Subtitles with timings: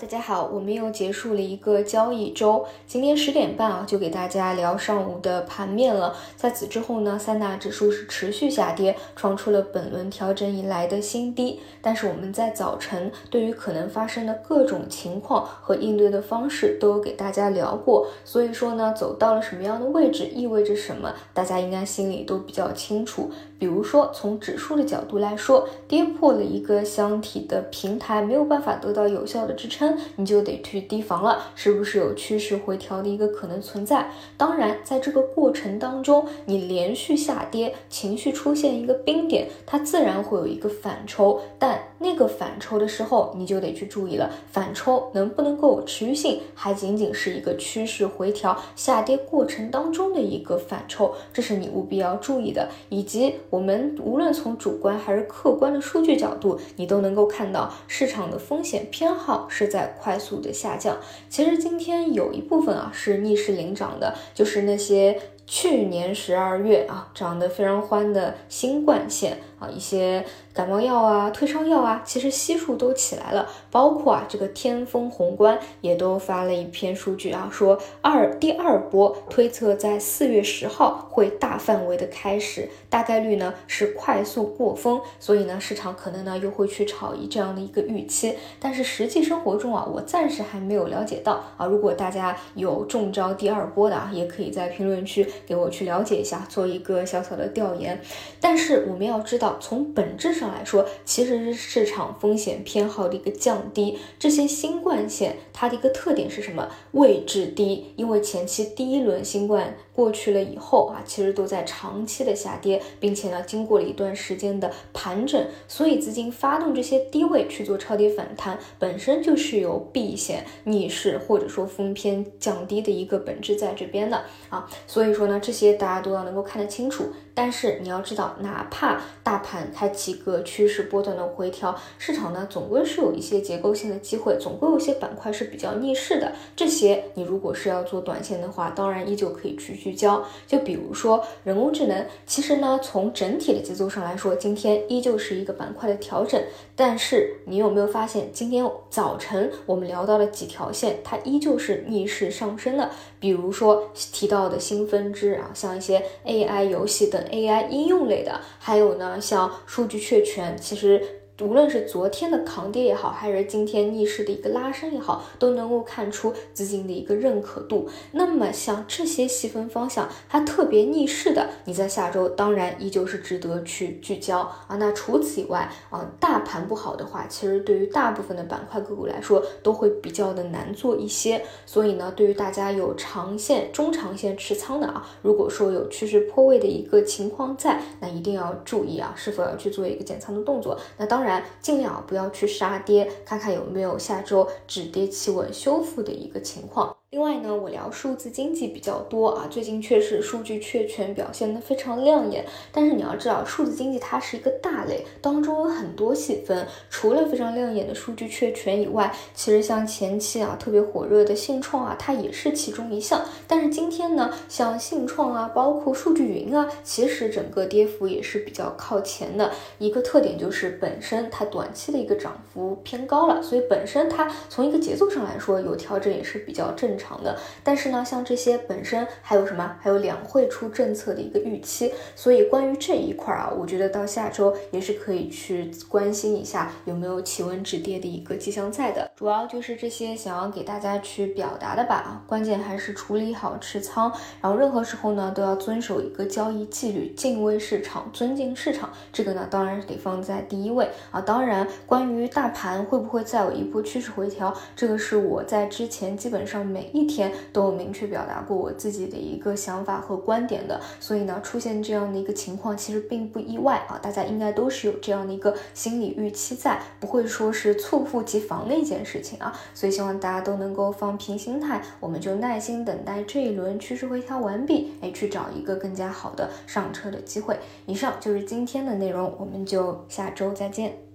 [0.00, 6.14] 大家好，我们又结束了一个交易周，今天十点半啊，就给大家聊上午的盘面了。
[6.36, 11.58] 在此之后呢，三大指数是持续下跌，创出了本轮调整以来的新低。
[11.82, 23.28] 但是我们在早晨对于可能发生的各种情况和应对的方式都有给大家聊过，所以说呢，走到了什么样的位置，意味着什么，大家应该心里都比较清楚。
[23.58, 29.87] 比如说从指数的角度来说，跌破了一个箱体的平台，没有办法得到有效的支撑。
[30.16, 34.10] 你就得去提防了，是不是有趋势回调的一个可能存在？
[34.36, 52.68] 当然，在这个过程当中，你连续下跌，情绪出现一个冰点，它自然会有一个反抽，但那个反抽的时候，你就得去注意了，反抽能不能够有持续性，还仅仅是一个趋势回调下跌过程当中的一个反抽，这是你务必要注意的。
[52.88, 59.67] 以及我们无论从主观还是客观的数据角度，你都能够看到市场的风险偏好是。
[59.68, 69.38] 在快速的下降，其实今天有一部分啊是逆势领涨的，就是那些去年十二月啊涨得非常欢的新冠线。
[69.58, 73.48] 啊，一些感冒药啊、退烧药啊，其实悉数都起来了。
[73.70, 85.00] 包括啊，这个天风宏观也都发了一篇数据啊，说二第二波推测在四月十号会大范围的开始，大概率呢是快速过峰。
[85.18, 88.36] 所以呢，市场可能呢又会去炒一这样的一个预期。
[88.60, 91.66] 但是实际生活中啊，我暂时还没有了解到啊。
[91.66, 98.00] 如果大家有中招第二波的啊，也可以在评论区给我去了解一下，做一个小小的调研。
[98.40, 99.47] 但是我们要知道。
[99.58, 103.98] 从本质上来说，其实是市场风险偏好的一个降低。
[104.18, 106.68] 这些新冠线它的一个特点是什么？
[106.92, 124.68] 位置低，因为前期第一轮新冠过去了以后啊，其实都在长期的下跌，并且呢，经过了一段时间的盘整，所以资金发动这些低位去做超跌反弹，本身就是有避险逆势或者说风偏降低的一个本质在这边的啊。
[124.86, 127.06] 所以说呢，这些大家都要能够看得清楚。
[127.34, 136.32] 但是你要知道，哪怕大盘它几个趋势波段的回调，市场呢总归是有一些结构性的机会，总归有些板块是比较逆势的。
[136.56, 140.24] 这些你如果是要做短线的话，当然依旧可以去聚焦。
[140.46, 146.42] 就比如说人工智能，其实呢从整体的节奏上来说，今天依旧是一个板块的调整。
[146.74, 152.90] 但是你有没有发现，今天早晨我们聊到了几条线，它依旧是逆势上升的。
[153.20, 157.18] 比如说提到的新分支啊，像一些 AI 游戏等。
[157.28, 161.27] AI 应用类的，还有呢，像数据确权，其实。
[161.40, 167.88] 无论是昨天的抗跌也好，还是今天逆势的一个拉升也好，都能够看出资金的一个认可度。
[168.10, 174.74] 那么像这些细分方向，它特别逆势的，你在下周当然依旧是值得去聚焦啊。
[174.80, 181.40] 那除此以外啊，大盘不好的话，其实对于大部分的板块个股来说，都会比较的难做一些。
[181.64, 190.76] 所以呢，对于大家有长线、中长线持仓的啊，如果说有趋势破位的一个情况在，那一定要注意啊，是否要去做一个减仓的动作。
[190.96, 191.27] 那当然。
[191.60, 196.97] 尽量不要去杀跌，看看有没有下周止跌企稳修复的一个情况。
[197.10, 202.44] 另外呢，我聊数字经济比较多啊，最近确实数据确权表现的非常亮眼。
[202.70, 206.66] 但是你要知道，数字经济它是一个大类，当中有很多细分。
[206.90, 213.24] 除了非常亮眼的数据确权以外，其实像前期啊特别火热的信创啊，它也是其中一项。
[213.46, 219.50] 但是今天呢，像信创啊，包括数据云啊，其实整个跌幅也是比较靠前的。
[219.78, 226.97] 一个特点就是本身它短期的一个涨幅偏高了，所以本身它从一个节奏上来说有调整也是比较正。
[226.98, 229.76] 长的，但是呢，像这些本身还有什么？
[229.80, 239.10] 还有两会出政策的一个预期，所以关于这一块啊，我觉得到下周也是可以去关心一下有没有企稳止跌的一个迹象在的。
[239.16, 251.20] 主要就是这些想要给大家去表达的吧，关键还是处理好持仓，然后任何时候呢都要遵守一个交易纪律，敬畏市场，尊敬市场，这个呢当然是得放在第一位啊。
[251.20, 277.58] 当然，关于大盘会不会再有一波趋势回调，这个是我在之前基本上每一天都有明确表达过我自己的一个想法和观点的，所以呢，出现这样的一个情况其实并不意外啊，大家应该都是有这样的一个心理预期在，不会说是猝不及防的一件事情啊，所以希望大家都能够放平心态，我们就耐心等待这一轮趋势回调完毕，哎，去找一个更加好的上车的机会。
[277.86, 281.07] 以上就是今天的内容，我们就下周再见。